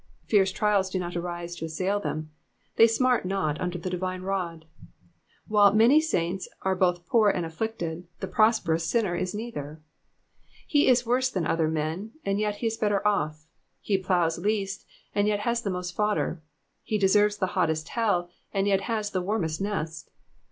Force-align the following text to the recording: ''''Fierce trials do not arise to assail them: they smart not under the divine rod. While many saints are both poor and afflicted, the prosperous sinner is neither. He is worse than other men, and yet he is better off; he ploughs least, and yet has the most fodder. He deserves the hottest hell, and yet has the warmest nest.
''''Fierce 0.27 0.51
trials 0.51 0.89
do 0.89 0.97
not 0.97 1.15
arise 1.15 1.55
to 1.55 1.65
assail 1.65 1.99
them: 1.99 2.31
they 2.75 2.87
smart 2.87 3.23
not 3.23 3.61
under 3.61 3.77
the 3.77 3.87
divine 3.87 4.23
rod. 4.23 4.65
While 5.47 5.75
many 5.75 6.01
saints 6.01 6.47
are 6.63 6.73
both 6.73 7.05
poor 7.05 7.29
and 7.29 7.45
afflicted, 7.45 8.07
the 8.19 8.25
prosperous 8.25 8.83
sinner 8.83 9.15
is 9.15 9.35
neither. 9.35 9.79
He 10.65 10.87
is 10.87 11.05
worse 11.05 11.29
than 11.29 11.45
other 11.45 11.67
men, 11.67 12.13
and 12.25 12.39
yet 12.39 12.55
he 12.55 12.65
is 12.65 12.77
better 12.77 13.07
off; 13.07 13.45
he 13.79 13.95
ploughs 13.95 14.39
least, 14.39 14.87
and 15.13 15.27
yet 15.27 15.41
has 15.41 15.61
the 15.61 15.69
most 15.69 15.95
fodder. 15.95 16.41
He 16.81 16.97
deserves 16.97 17.37
the 17.37 17.45
hottest 17.53 17.89
hell, 17.89 18.31
and 18.51 18.65
yet 18.65 18.81
has 18.81 19.11
the 19.11 19.21
warmest 19.21 19.61
nest. 19.61 20.09